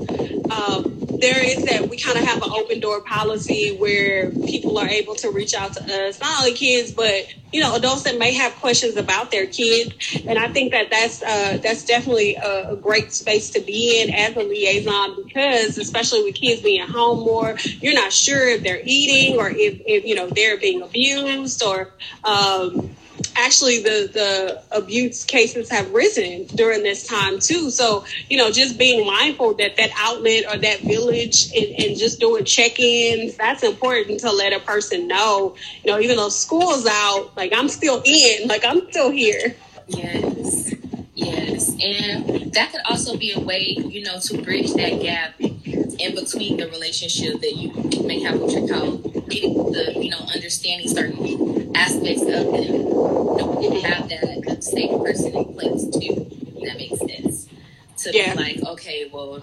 [0.50, 4.88] Um, there is that we kind of have an open door policy where people are
[4.88, 8.32] able to reach out to us, not only kids, but you know, adults that may
[8.32, 9.94] have questions about their kids.
[10.26, 14.12] And I think that that's uh, that's definitely a, a, great space to be in
[14.14, 18.82] as a liaison because, especially with kids being home more, you're not sure if they're
[18.84, 21.92] eating or if, if you know they're being abused or
[22.24, 22.94] um,
[23.36, 27.70] actually the the abuse cases have risen during this time too.
[27.70, 32.20] So you know just being mindful that that outlet or that village and, and just
[32.20, 35.54] doing check-ins that's important to let a person know.
[35.84, 39.54] You know even though school's out like i'm still in like i'm still here.
[39.88, 40.74] Yes
[41.18, 41.70] yes.
[41.82, 46.56] And that could also be a way you know to bridge that gap in between
[46.56, 47.72] the relationship that you
[48.06, 51.16] may have with your child getting the you know understanding certain
[51.74, 52.52] aspects of them
[53.62, 56.28] you know, have that safe person in place too
[56.68, 57.48] that makes sense.
[57.98, 58.34] To yeah.
[58.34, 59.40] be like okay well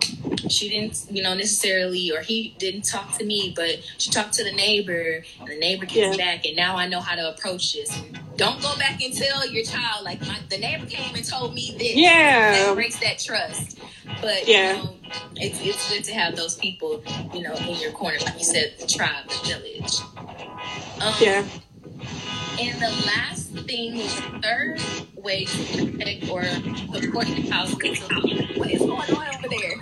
[0.48, 4.46] she didn't you know necessarily or he didn't talk to me but she talked to
[4.46, 6.18] the neighbor and the neighbor came yeah.
[6.18, 7.94] back and now i know how to approach this.
[8.00, 11.54] And don't go back and tell your child like my, the neighbor came and told
[11.54, 11.96] me this.
[11.96, 12.52] Yeah.
[12.52, 13.80] That breaks that trust.
[14.22, 14.78] But yeah.
[14.78, 14.96] you know,
[15.36, 18.76] it's, it's good to have those people you know in your corner like you said
[18.80, 20.00] the tribe the village.
[21.02, 21.46] Um, yeah
[22.60, 24.82] and the last thing is the third
[25.16, 29.78] way to protect or support the house What is going on over there?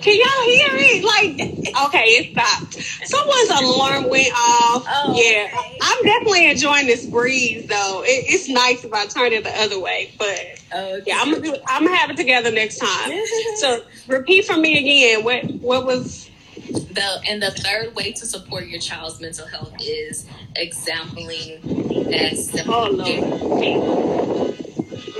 [0.00, 1.04] Can y'all hear it?
[1.04, 2.74] Like, okay, it stopped.
[3.06, 4.84] Someone's alarm went off.
[4.88, 5.78] Oh, yeah, okay.
[5.82, 8.02] I'm definitely enjoying this breeze, though.
[8.04, 10.40] It, it's nice if I turn it the other way, but
[10.72, 11.02] okay.
[11.06, 11.56] yeah, I'm gonna do.
[11.66, 13.12] I'm gonna have it together next time.
[13.56, 15.24] so, repeat for me again.
[15.24, 16.29] What what was
[16.70, 22.88] the and the third way to support your child's mental health is exampling as oh
[22.88, 24.54] no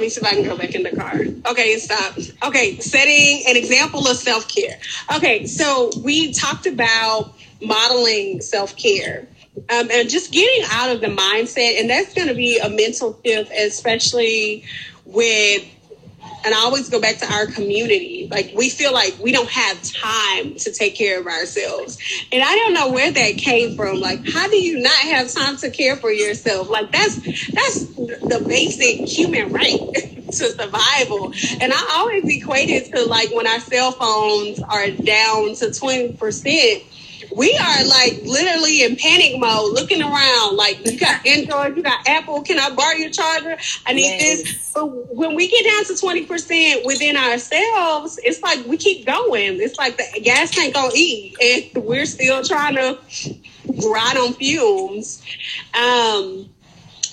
[0.01, 1.21] let me see if I can go back in the car.
[1.51, 2.17] Okay, stop.
[2.43, 4.79] Okay, setting an example of self care.
[5.15, 9.29] Okay, so we talked about modeling self care.
[9.69, 13.21] Um, and just getting out of the mindset, and that's going to be a mental
[13.23, 14.65] shift, especially
[15.05, 15.67] with
[16.45, 18.29] and I always go back to our community.
[18.31, 21.99] Like we feel like we don't have time to take care of ourselves.
[22.33, 24.01] And I don't know where that came from.
[24.01, 26.69] Like, how do you not have time to care for yourself?
[26.69, 27.17] Like that's
[27.53, 31.33] that's the basic human right to survival.
[31.61, 36.13] And I always equate it to like when our cell phones are down to twenty
[36.13, 36.85] percent
[37.35, 40.57] we are like literally in panic mode, looking around.
[40.57, 42.43] Like you got Android, you got Apple.
[42.43, 43.57] Can I borrow your charger?
[43.87, 44.43] I need yes.
[44.43, 44.73] this.
[44.75, 49.61] But when we get down to twenty percent within ourselves, it's like we keep going.
[49.61, 52.99] It's like the gas tank on E, and we're still trying to
[53.67, 55.23] ride on fumes.
[55.75, 56.51] Um,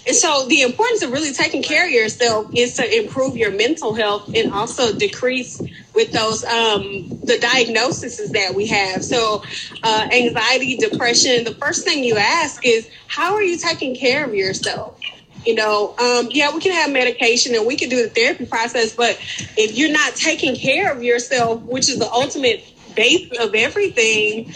[0.08, 3.94] and so the importance of really taking care of yourself is to improve your mental
[3.94, 5.62] health and also decrease
[5.98, 9.04] with those um, the diagnoses that we have.
[9.04, 9.44] So,
[9.82, 11.44] uh, anxiety, depression.
[11.44, 15.02] The first thing you ask is, how are you taking care of yourself?
[15.44, 18.96] You know, um, yeah, we can have medication and we can do the therapy process,
[18.96, 19.18] but
[19.58, 22.64] if you're not taking care of yourself, which is the ultimate
[22.96, 24.52] base of everything,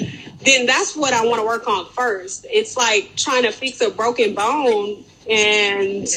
[0.46, 2.46] then that's what I want to work on first.
[2.52, 6.08] It's like trying to fix a broken bone and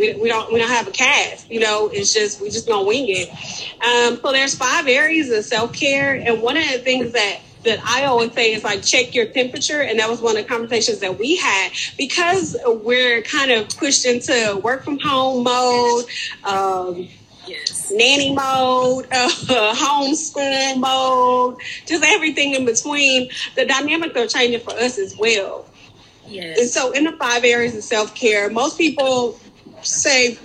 [0.00, 1.50] we, we don't we don't have a cast.
[1.50, 3.28] You know, it's just we just gonna wing it.
[3.84, 7.78] Um, so there's five areas of self care, and one of the things that that
[7.84, 9.82] I always say is like check your temperature.
[9.82, 14.06] And that was one of the conversations that we had because we're kind of pushed
[14.06, 16.04] into work from home mode.
[16.44, 17.08] Um,
[17.46, 17.90] Yes.
[17.90, 19.28] nanny mode, uh,
[19.74, 23.28] homeschool mode, just everything in between.
[23.56, 25.66] The dynamics are changing for us as well.
[26.28, 26.58] Yes.
[26.60, 29.40] And so, in the five areas of self care, most people
[29.82, 30.38] say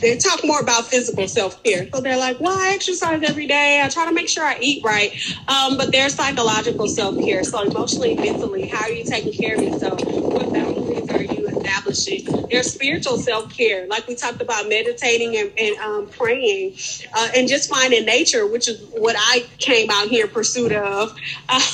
[0.00, 1.88] they talk more about physical self care.
[1.92, 3.82] So they're like, well, I exercise every day.
[3.82, 5.12] I try to make sure I eat right.
[5.48, 7.44] Um, but there's psychological self care.
[7.44, 10.02] So emotionally, mentally, how are you taking care of yourself?
[10.04, 12.48] What boundaries are you establishing?
[12.50, 16.76] There's spiritual self care, like we talked about meditating and, and um, praying,
[17.14, 21.16] uh, and just finding nature, which is what I came out here in pursuit of.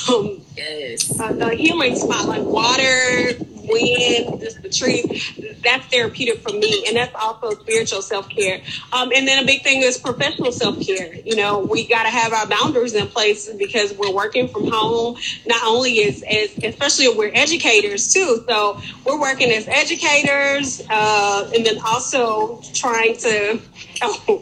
[0.09, 1.19] Um, yes.
[1.19, 3.33] Uh, the healing spot, like water,
[3.67, 5.39] wind, just the trees.
[5.63, 8.61] That's therapeutic for me, and that's also spiritual self care.
[8.93, 11.13] Um, and then a big thing is professional self care.
[11.13, 15.17] You know, we got to have our boundaries in place because we're working from home.
[15.45, 21.65] Not only as, as especially we're educators too, so we're working as educators, uh, and
[21.65, 23.59] then also trying to.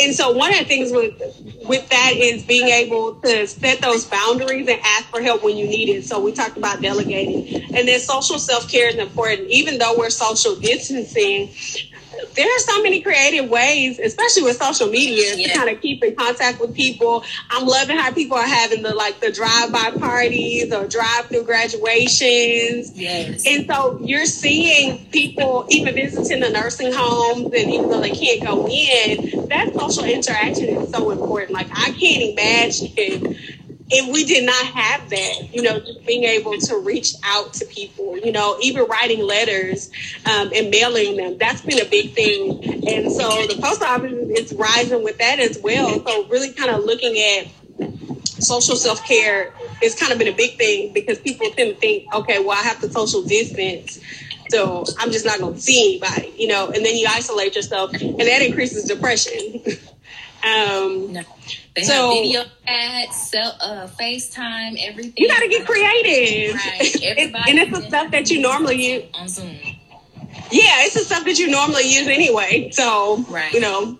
[0.00, 1.14] And so one of the things with
[1.66, 5.66] with that is being able to set those boundaries and ask for help when you
[5.66, 6.04] need it.
[6.04, 9.48] So we talked about delegating, and then social self care is important.
[9.48, 11.50] Even though we're social distancing,
[12.34, 15.48] there are so many creative ways, especially with social media, yeah.
[15.48, 17.24] to kind of keep in contact with people.
[17.50, 22.92] I'm loving how people are having the like the drive-by parties or drive-through graduations.
[22.98, 23.44] Yes.
[23.46, 28.42] And so you're seeing people even visiting the nursing homes, and even though they can't
[28.44, 31.52] go in, that social interaction is so important.
[31.52, 33.36] Like I can't imagine
[33.90, 37.64] if we did not have that, you know, just being able to reach out to
[37.66, 39.90] people, you know, even writing letters
[40.26, 42.62] um, and mailing them, that's been a big thing.
[42.86, 46.04] And so the post office is rising with that as well.
[46.04, 47.48] So really kind of looking at
[48.42, 52.12] social self care has kind of been a big thing because people tend to think,
[52.14, 54.00] okay, well, I have to social distance.
[54.50, 57.92] So I'm just not going to see anybody, you know, and then you isolate yourself
[57.92, 59.62] and that increases depression.
[60.44, 61.22] um, no.
[61.74, 65.14] They so, have video ads, sell, uh, FaceTime, everything.
[65.16, 66.54] You got to get creative.
[66.54, 67.02] Right.
[67.02, 69.56] Everybody and it's the stuff that you normally use on Zoom.
[70.50, 72.70] Yeah, it's the stuff that you normally use anyway.
[72.72, 73.52] So, right.
[73.52, 73.98] you know,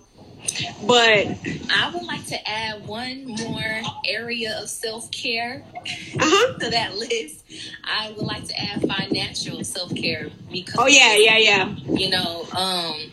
[0.85, 1.27] but
[1.71, 6.57] I would like to add one more area of self care uh-huh.
[6.59, 7.43] to that list.
[7.83, 11.75] I would like to add financial self care because oh yeah, yeah, yeah.
[11.87, 13.11] You know, um,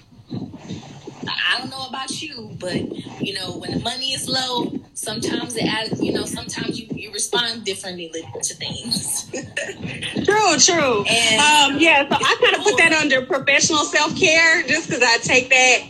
[1.49, 2.75] I don't know about you, but
[3.23, 7.65] you know, when the money is low, sometimes it you know, sometimes you, you respond
[7.65, 8.11] differently
[8.43, 9.31] to things.
[10.25, 11.05] true, true.
[11.05, 15.03] And, um, yeah, so I kind of put that under professional self care just because
[15.03, 15.83] I take that.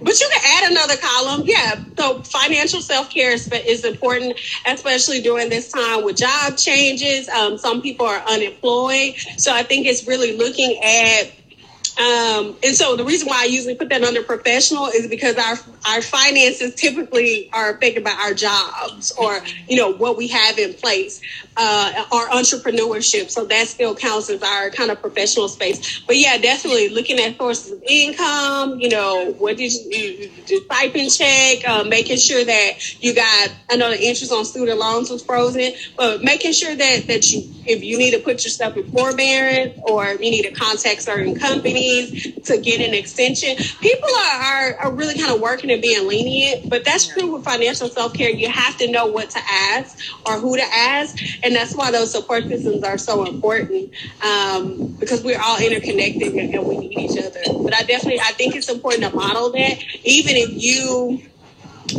[0.00, 1.42] But you can add another column.
[1.44, 1.82] Yeah.
[1.98, 7.28] So financial self care is, is, important, especially during this time with job changes.
[7.28, 9.14] Um, some people are unemployed.
[9.38, 11.32] So I think it's really looking at
[11.98, 15.58] um, and so the reason why I usually put that under professional is because our
[15.88, 20.74] our finances typically are affected by our jobs or you know what we have in
[20.74, 21.20] place
[21.56, 23.30] uh, our entrepreneurship.
[23.30, 26.00] So that still counts as our kind of professional space.
[26.06, 28.80] But yeah, definitely looking at sources of income.
[28.80, 31.68] You know, what did you, do stipend check?
[31.68, 33.50] Uh, making sure that you got.
[33.70, 37.42] I know the interest on student loans was frozen, but making sure that that you,
[37.66, 42.34] if you need to put yourself in forbearance or you need to contact certain companies
[42.44, 43.56] to get an extension.
[43.80, 47.44] People are are, are really kind of working and being lenient, but that's true with
[47.44, 48.30] financial self care.
[48.30, 52.10] You have to know what to ask or who to ask and that's why those
[52.10, 53.90] support systems are so important
[54.22, 57.40] um, because we're all interconnected and we need each other.
[57.62, 61.22] But I definitely I think it's important to model that, even if you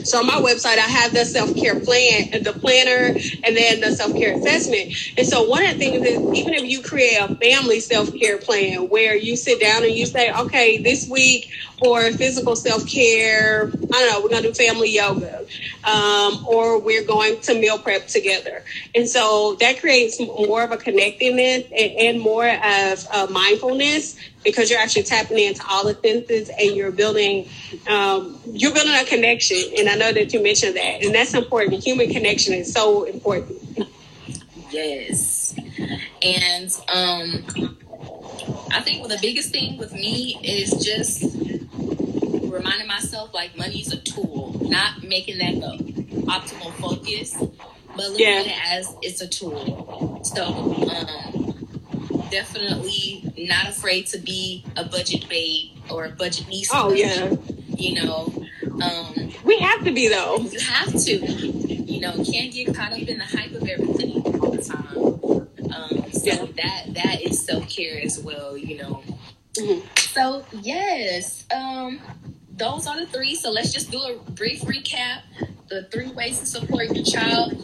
[0.03, 3.81] so on my website, I have the self care plan, and the planner, and then
[3.81, 4.93] the self care assessment.
[5.17, 8.37] And so one of the things is even if you create a family self care
[8.37, 11.49] plan where you sit down and you say, okay, this week
[11.83, 15.45] for physical self care, I don't know, we're gonna do family yoga,
[15.83, 18.63] um, or we're going to meal prep together.
[18.95, 24.79] And so that creates more of a connectedness and, and more of mindfulness because you're
[24.79, 27.47] actually tapping into all the senses and you're building
[27.87, 29.57] um, you're building a connection.
[29.77, 31.83] And I know that you mentioned that, and that's important.
[31.83, 33.59] Human connection is so important.
[34.71, 35.55] Yes,
[36.21, 37.77] and um,
[38.71, 41.52] I think the biggest thing with me is just
[42.53, 45.93] reminding myself like money is a tool, not making that the
[46.27, 47.35] optimal focus,
[47.95, 48.41] but looking yeah.
[48.41, 50.21] at it as it's a tool.
[50.23, 56.69] So, um, definitely not afraid to be a budget babe or a budget niece.
[56.73, 57.33] Oh yeah,
[57.75, 58.33] you know,
[58.81, 60.37] um, we have to be though.
[60.37, 61.63] You have to.
[61.83, 64.97] You know, can't get caught up in the hype of everything all the time.
[65.73, 66.45] Um, so yeah.
[66.57, 68.57] that that is self care as well.
[68.57, 69.03] You know.
[69.53, 69.87] Mm-hmm.
[69.97, 71.99] So yes, um,
[72.63, 73.35] those are the three.
[73.35, 75.23] So let's just do a brief recap.
[75.67, 77.59] The three ways to support your child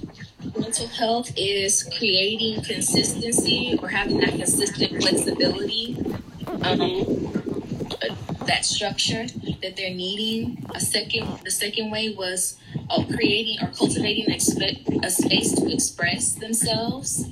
[0.57, 5.97] mental health is creating consistency or having that consistent flexibility,
[6.63, 7.31] um,
[8.45, 9.25] that structure
[9.61, 10.65] that they're needing.
[10.75, 12.57] A second, the second way was
[12.89, 17.25] uh, creating or cultivating a space to express themselves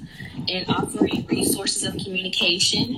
[0.47, 2.95] and offering resources of communication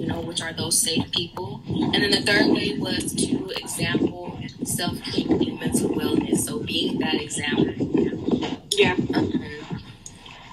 [0.00, 1.62] you know, which are those safe people.
[1.66, 6.38] And then the third way was to example self care and mental wellness.
[6.38, 7.74] So being that example.
[8.72, 8.96] Yeah.
[9.14, 9.44] Um,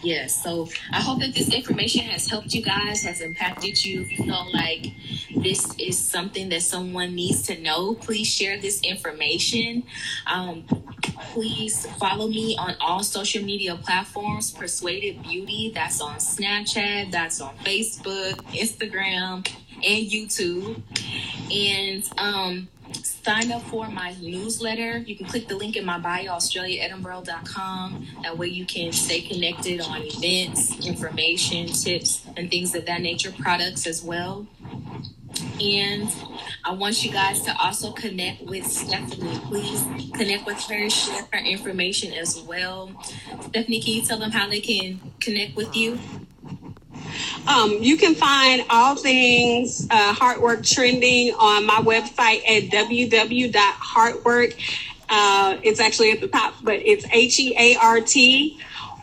[0.08, 0.42] Yes.
[0.42, 4.04] So I hope that this information has helped you guys, has impacted you.
[4.04, 4.94] If you feel like
[5.36, 9.84] this is something that someone needs to know, please share this information.
[10.26, 10.64] Um,
[11.34, 15.74] please follow me on all social media platforms Persuaded Beauty.
[15.76, 19.46] That's on Snapchat, that's on Facebook, Instagram,
[19.84, 20.82] and YouTube.
[21.52, 22.68] And um,
[23.28, 25.00] sign up for my newsletter.
[25.00, 28.08] You can click the link in my bio, australiaedinborough.com.
[28.24, 33.32] That way you can stay connected on events, information, tips, and things of that nature,
[33.32, 34.48] products as well.
[35.62, 36.10] And
[36.64, 39.40] I want you guys to also connect with Stephanie.
[39.46, 42.92] Please connect with her, share her information as well.
[43.42, 46.00] Stephanie, can you tell them how they can connect with you?
[47.48, 54.56] Um, you can find all things uh, Heartwork trending on my website at www.heartwork.
[55.10, 58.60] Uh, it's actually at the top, but it's H E A R T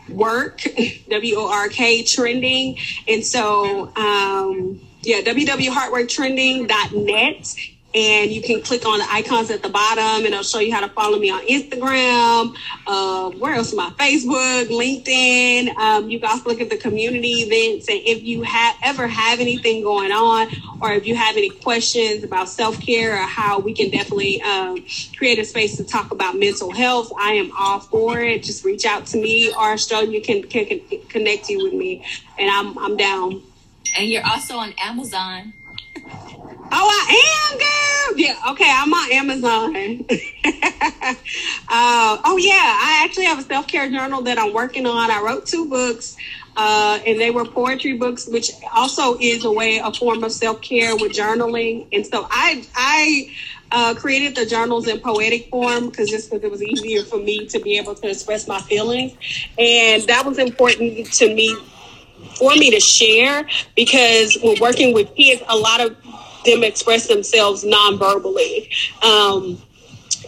[0.09, 0.63] work
[1.09, 2.77] W O R K trending.
[3.07, 7.55] And so, um, yeah, www.heartworktrending.net
[7.95, 10.81] and you can click on the icons at the bottom and it'll show you how
[10.81, 12.53] to follow me on Instagram.
[12.85, 13.73] Uh, where else?
[13.73, 15.73] My Facebook, LinkedIn.
[15.77, 17.87] Um, you can also look at the community events.
[17.87, 20.49] And if you have ever have anything going on,
[20.81, 24.85] or if you have any questions about self care or how we can definitely um,
[25.17, 28.43] create a space to talk about mental health, I am all for it.
[28.43, 32.05] Just reach out to me, or you can, can, can connect you with me,
[32.37, 33.41] and I'm I'm down.
[33.97, 35.53] And you're also on Amazon.
[36.71, 38.19] Oh, I am, girl.
[38.19, 39.75] Yeah, okay, I'm on Amazon.
[41.69, 45.11] uh, oh, yeah, I actually have a self care journal that I'm working on.
[45.11, 46.17] I wrote two books,
[46.57, 50.61] uh, and they were poetry books, which also is a way, a form of self
[50.61, 51.87] care with journaling.
[51.93, 53.33] And so I, I,
[53.71, 57.45] uh, created the journals in poetic form because just because it was easier for me
[57.47, 59.13] to be able to express my feelings,
[59.57, 61.55] and that was important to me
[62.37, 65.95] for me to share because when working with kids, a lot of
[66.45, 68.69] them express themselves non-verbally.
[69.03, 69.61] Um,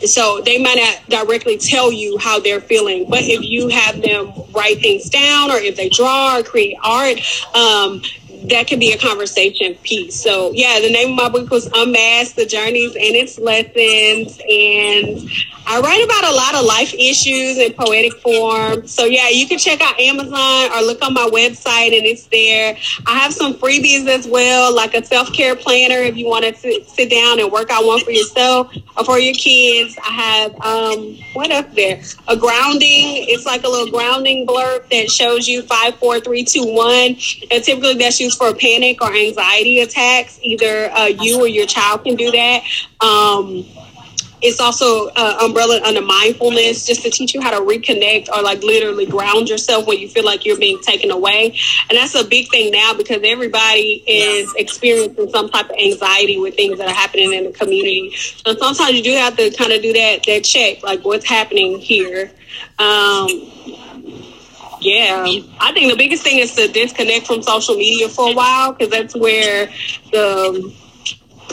[0.06, 4.32] so they might not directly tell you how they're feeling, but if you have them
[4.52, 7.18] write things down or if they draw or create art,
[7.56, 8.02] um,
[8.44, 10.22] that could be a conversation piece.
[10.22, 14.40] So yeah, the name of my book was Unmask the Journeys and its Lessons.
[14.48, 15.30] And
[15.70, 18.88] I write about a lot of life issues in poetic form.
[18.88, 22.78] So yeah, you can check out Amazon or look on my website and it's there.
[23.06, 27.10] I have some freebies as well, like a self-care planner if you want to sit
[27.10, 29.98] down and work out one for yourself or for your kids.
[30.02, 32.02] I have um what up there?
[32.30, 33.28] A grounding.
[33.28, 37.18] It's like a little grounding blurb that shows you five, four, three, two, one.
[37.52, 40.40] And typically that's used for panic or anxiety attacks.
[40.42, 42.64] Either uh, you or your child can do that.
[43.02, 43.66] Um,
[44.42, 48.62] it's also uh, umbrella under mindfulness just to teach you how to reconnect or like
[48.62, 51.58] literally ground yourself when you feel like you're being taken away.
[51.90, 56.56] And that's a big thing now because everybody is experiencing some type of anxiety with
[56.56, 58.12] things that are happening in the community.
[58.16, 61.80] So sometimes you do have to kind of do that that check like what's happening
[61.80, 62.32] here.
[62.80, 63.28] Um,
[64.80, 65.26] yeah,
[65.60, 68.90] I think the biggest thing is to disconnect from social media for a while because
[68.90, 69.68] that's where
[70.12, 70.74] the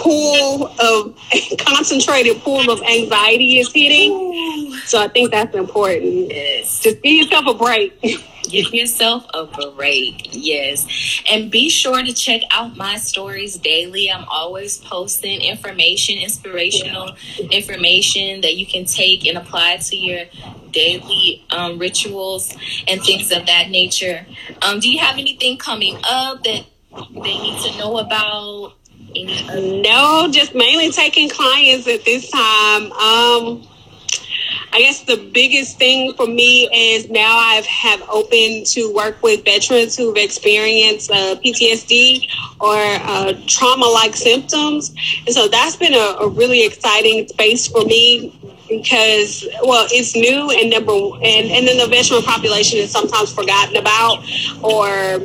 [0.05, 1.18] pool of
[1.59, 4.74] concentrated pool of anxiety is hitting.
[4.84, 6.30] So I think that's important.
[6.30, 6.80] Yes.
[6.80, 8.00] Just give yourself a break.
[8.44, 10.28] Give yourself a break.
[10.30, 10.86] Yes.
[11.30, 14.12] And be sure to check out my stories daily.
[14.12, 17.16] I'm always posting information, inspirational
[17.50, 20.26] information that you can take and apply to your
[20.72, 22.55] daily um, rituals
[22.86, 24.26] and things of that nature.
[24.61, 28.74] Um, do you have anything coming up that they need to know about?
[29.16, 32.92] No, just mainly taking clients at this time.
[32.92, 33.62] Um,
[34.72, 39.44] I guess the biggest thing for me is now I have opened to work with
[39.44, 42.26] veterans who've experienced uh, PTSD
[42.60, 44.92] or uh, trauma-like symptoms,
[45.26, 48.36] and so that's been a, a really exciting space for me
[48.68, 53.76] because well it's new and number and and then the veteran population is sometimes forgotten
[53.76, 54.24] about
[54.62, 55.20] or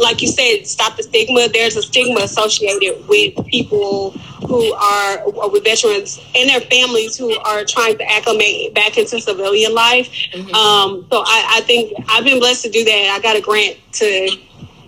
[0.00, 1.48] like you said, stop the stigma.
[1.52, 4.10] There's a stigma associated with people
[4.46, 9.74] who are with veterans and their families who are trying to acclimate back into civilian
[9.74, 10.10] life.
[10.32, 10.54] Mm-hmm.
[10.54, 13.16] Um, so I, I think I've been blessed to do that.
[13.16, 14.30] I got a grant to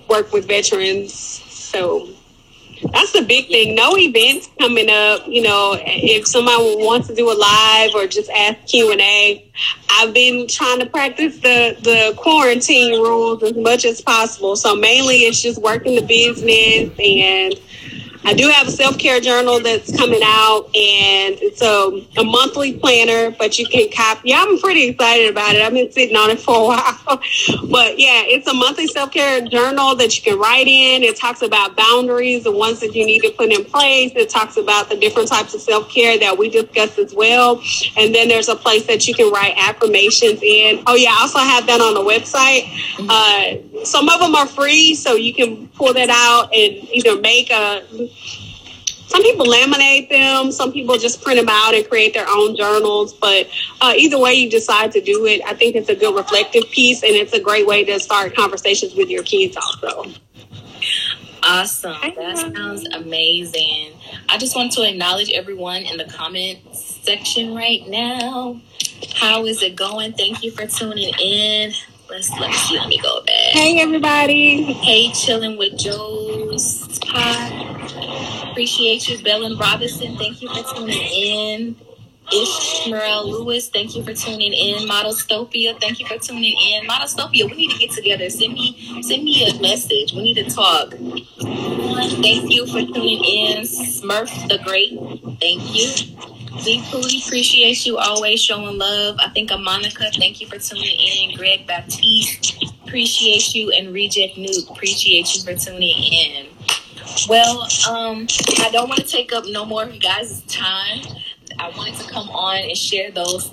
[0.09, 1.13] work with veterans.
[1.13, 2.09] So
[2.93, 3.75] that's the big thing.
[3.75, 5.27] No events coming up.
[5.27, 9.45] You know, if somebody wants to do a live or just ask Q and A,
[9.91, 14.57] I've been trying to practice the the quarantine rules as much as possible.
[14.57, 17.55] So mainly it's just working the business and
[18.25, 22.75] I do have a self care journal that's coming out, and it's a, a monthly
[22.79, 24.31] planner, but you can copy.
[24.31, 25.63] Yeah, I'm pretty excited about it.
[25.63, 27.23] I've been sitting on it for a while,
[27.71, 31.03] but yeah, it's a monthly self care journal that you can write in.
[31.03, 34.13] It talks about boundaries, the ones that you need to put in place.
[34.15, 37.63] It talks about the different types of self care that we discussed as well,
[37.97, 40.83] and then there's a place that you can write affirmations in.
[40.87, 42.69] Oh yeah, I also have that on the website.
[43.09, 47.51] Uh, some of them are free, so you can pull that out and either make
[47.51, 48.10] a
[49.11, 53.13] some people laminate them some people just print them out and create their own journals
[53.13, 53.49] but
[53.81, 57.03] uh, either way you decide to do it i think it's a good reflective piece
[57.03, 60.13] and it's a great way to start conversations with your kids also
[61.43, 63.93] awesome that sounds amazing
[64.29, 68.61] i just want to acknowledge everyone in the comment section right now
[69.15, 71.73] how is it going thank you for tuning in
[72.11, 72.77] let's let's see.
[72.77, 73.53] Let me go back.
[73.53, 74.65] Hey everybody.
[74.65, 76.89] Hey, chilling with Joe's.
[78.51, 80.17] Appreciate you, Bellen Robinson.
[80.17, 81.77] Thank you for tuning in.
[82.33, 84.89] Ishmael Lewis, thank you for tuning in.
[84.89, 86.87] Modelstopia, thank you for tuning in.
[86.87, 88.31] Modelstopia, we need to get together.
[88.31, 90.13] Send me send me a message.
[90.13, 90.91] We need to talk.
[90.91, 93.63] Thank you for tuning in.
[93.65, 94.93] Smurf the Great,
[95.41, 95.89] thank you.
[96.61, 99.17] Z Pooty, appreciate you always showing love.
[99.19, 101.37] I think of Monica, thank you for tuning in.
[101.37, 103.71] Greg Baptiste, appreciate you.
[103.73, 106.47] And Reject Nuke, appreciate you for tuning in.
[107.29, 108.27] Well, um,
[108.59, 111.01] I don't want to take up no more of you guys' time.
[111.59, 113.53] I wanted to come on and share those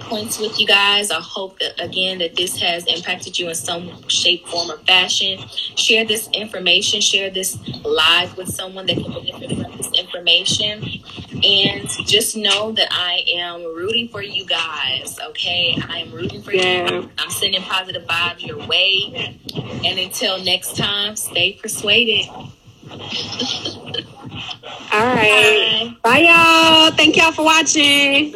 [0.00, 1.10] points with you guys.
[1.10, 5.38] I hope that again that this has impacted you in some shape, form, or fashion.
[5.76, 10.84] Share this information, share this live with someone that can benefit from this information.
[11.44, 15.76] And just know that I am rooting for you guys, okay?
[15.88, 16.90] I am rooting for yeah.
[16.90, 17.10] you.
[17.18, 19.38] I'm sending positive vibes your way.
[19.84, 22.26] And until next time, stay persuaded.
[24.92, 25.96] All right.
[26.02, 26.18] Bye.
[26.18, 26.90] Y'all.
[26.92, 28.34] Thank y'all for watching.